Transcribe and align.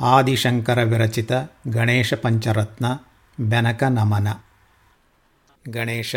ಆದಿಶಂಕರ 0.00 0.82
ವಿರಚಿತ 0.82 1.32
ಗಣೇಶ 1.68 2.14
ಪಂಚರತ್ನ, 2.14 2.86
ಬೆನಕ 3.40 3.82
ನಮನ. 3.82 4.28
ಗಣೇಶ, 5.70 6.16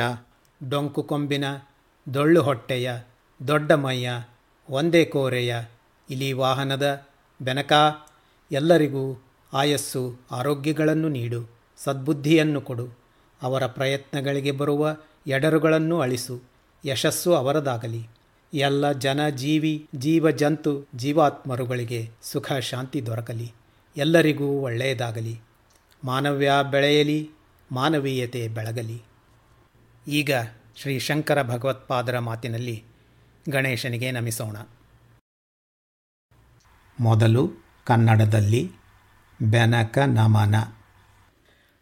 ಡೊಂಕು 0.69 1.03
ಕೊಂಬಿನ, 1.03 1.45
ದೊಳ್ಳು 2.13 2.41
ಹೊಟ್ಟೆಯ, 2.41 2.91
ದೊಡ್ಡ 3.47 3.71
ಮೈಯ, 3.71 4.11
ಒಂದೇ 4.69 5.05
ಕೋರೆಯ, 5.05 5.57
ಇಲಿ 6.09 6.33
ವಾಹನದ, 6.33 7.05
ಬೆನಕ, 7.41 7.73
ಎಲ್ಲರಿಗೂ 8.51 9.23
ಆಯಸ್ಸು, 9.53 10.19
ಆರೋಗ್ಯಗಳನ್ನು 10.31 11.09
ನೀಡು, 11.09 11.49
ಸದ್ಬುದ್ಧಿಯನ್ನು 11.77 12.61
ಕೊಡು. 12.61 12.87
ಅವರ 13.41 13.65
ಪ್ರಯತ್ನಗಳಿಗೆ 13.65 14.51
ಬರುವ 14.51 14.97
ಎಡರುಗಳನ್ನು 15.27 15.99
ಅಳಿಸು, 15.99 16.41
ಯಶಸ್ಸು 16.85 17.35
ಅವರದಾಗಲಿ. 17.35 18.07
ಎಲ್ಲ 18.53 18.91
ಜನ 18.91 19.29
ಜೀವಿ, 19.29 19.87
ಜೀವ 19.95 20.31
ಜಂತು, 20.31 20.87
ಜೀವಾತ್ಮರುಗಳಿಗೆ 20.95 22.11
ಸುಖ, 22.21 22.51
ಶಾಂತಿ 22.51 23.05
ದೊರಕಲಿ. 23.05 23.53
ಎಲ್ಲರಿಗೂ 23.97 24.45
ಒಳ್ಳೆಯದಾಗಲಿ. 24.45 25.41
ಮಾನವ್ಯ 26.03 26.51
ಬೆಳೆಯಲಿ, 26.71 27.31
ಮಾನವೀಯತೆ 27.71 28.47
ಬೆಳಗಲಿ. 28.47 29.01
ಈಗ 30.07 30.31
ಶ್ರೀ 30.75 30.99
ಶಂಕರ 30.99 31.41
ಭಗವತ್ಪಾದರ 31.41 32.19
ಮಾತಿನಲ್ಲಿ 32.19 32.83
ಗಣೇಶನಿಗೆ 33.49 34.11
ನಮಿಸೋಣ. 34.11 34.57
ಮೊದಲು 36.99 37.49
ಕನ್ನಡದಲ್ಲಿ 37.85 38.71
ಬೆನಕ 39.41 39.97
ನಮನ. 39.97 40.55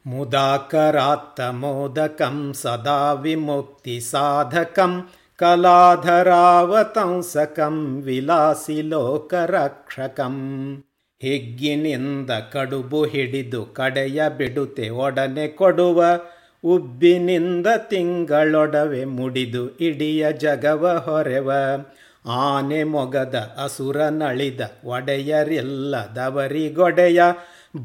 ಮುದಾಕರಾತ್ತ 0.05 1.41
ಮೋದಕಂ 1.41 2.53
ಸದಾ 2.53 3.13
ವಿಮುಕ್ತಿ 3.13 3.99
ಸಾಧಕಂ 3.99 5.09
ಕಲಾಧರಾವತಂಸಕಂ 5.35 8.01
ವಿಲಾಸಿ 8.01 8.81
ಲೋಕರಕ್ಷಕಂ. 8.81 10.84
ಹಿಗ್ಗಿನಿಂದ 11.21 12.31
ಕಡುಬು 12.31 13.05
ಹಿಡಿದು 13.05 13.65
ಕಡೆಯ 13.65 14.23
ಬಿಡುತೆ 14.37 14.89
ಒಡನೆ 14.89 15.47
ಕೊಡುವ 15.47 16.19
ಉಬ್ಬಿನಿಂದ 16.63 17.67
ತಿಂಗಳೊಡವೆ 17.77 19.05
ಮುಡಿದು 19.05 19.77
ಇಡಿಯ 19.77 20.33
ಜಗವ 20.33 21.01
ಹೊರೆವ. 21.05 21.51
ಆನೆ 22.25 22.83
ಮೊಗದ 22.83 23.57
ಅಸುರ 23.63 24.03
ನಳಿದ 24.03 24.61
ಒಡೆಯರಿಲ್ಲದವರಿಗೊಡೆಯ 24.85 27.21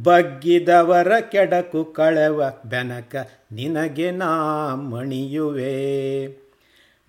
ಬಗ್ಗಿದವರ 0.03 1.21
ಕೆಡಕು 1.21 1.85
ಕಳೆವ 1.85 2.43
ಬೆನಕ 2.67 3.29
ನಿನಗೆ 3.53 4.11
ನಾ 4.11 4.75
ಮಣಿಯುವೆ. 4.75 6.50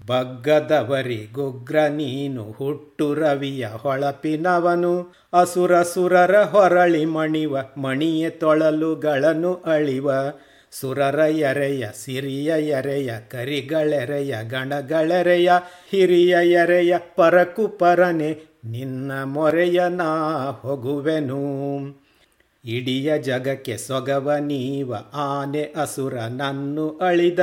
ಬಗ್ಗದವರಿಗುಗ್ರ 0.07 1.79
ನೀನು 1.79 2.51
ಹುಟ್ಟು 2.51 3.13
ರವಿಯ 3.13 3.67
ಹೊಳಪಿನವನು. 3.67 5.13
ಅಸುರ 5.33 5.81
ಸುರರ 5.81 6.43
ಹೊರಳಿ 6.43 7.05
ಮಣಿವ 7.05 7.57
ಮಣಿಯ 7.77 8.29
ತೊಳಲುಗಳನ್ನು 8.29 9.53
ಅಳಿವ. 9.53 10.09
ಸುರರ 10.71 11.15
ಎರೆಯ, 11.15 11.85
ಸಿರಿಯ 11.93 12.53
ಎರೆಯ, 12.67 13.11
ಕರಿಗಳೆರೆಯ, 13.29 14.35
ಗಣಗಳೆರೆಯ, 14.47 15.51
ಹಿರಿಯ 15.89 16.37
ಎರೆಯ 16.43 16.97
ಪರಕು 17.15 17.67
ಪರನೆ 17.67 18.59
ನಿನ್ನ 18.65 19.11
ಮೊರೆಯ 19.23 19.81
ನಾ 19.89 20.51
ಹೊಗುವೆನು. 20.51 21.41
ಇಡಿಯ 22.65 23.17
ಜಗಕ್ಕೆ 23.17 23.77
ಸೊಗವ 23.77 24.35
ನೀವ, 24.39 24.93
ಆನೆ 25.13 25.63
ಅಸುರ 25.63 26.13
ನನ್ನು 26.13 26.89
ಅಳಿದ. 26.89 27.39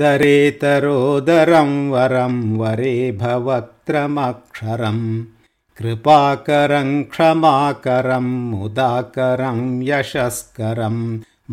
दरेतरोदरं 0.00 1.70
वरं 1.90 2.36
वरे 2.58 2.92
भवक्त्रमक्षरं 3.22 5.00
कृपाकरं 5.78 6.90
क्षमाकरं 7.14 8.28
मुदाकरं 8.50 9.58
यशस्करं 9.88 10.98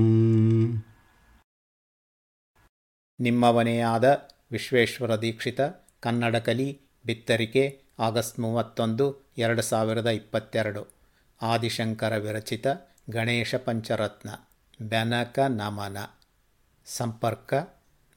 ನಿಮ್ಮವನೇ 3.19 3.81
ಆದ 3.81 4.05
ವಿಶ್ವೇಶ್ವರ 4.53 5.17
ದೀಕ್ಷಿತ 5.17 5.61
ಕನ್ನಡ 6.01 6.37
ಕಲಿ 6.37 6.81
ಬಿತ್ತರಿಕೆ 7.07 7.85
ಆಗಸ್ಟ್ 7.99 8.41
ಮೂವತ್ತೊಂದು 8.41 9.35
ಎರಡು 9.39 9.63
ಸಾವಿರದ 9.63 10.07
ಇಪ್ಪತ್ತೆರಡು 10.07 10.98
ಆದಿಶಂಕರ 11.42 12.18
ವಿರಚಿತ 12.18 12.68
ಗಣೇಶ 13.10 13.56
ಪಂಚರತ್ನ. 13.56 14.30
ಬೆನಕ 14.82 15.40
ನಮನ. 15.40 15.98
ಸಂಪರ್ಕ 16.86 17.54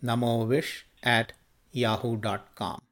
Namovish 0.03 1.07
at 1.07 1.33
Yahoo 1.75 2.21
dot 2.21 2.57
com. 2.57 2.92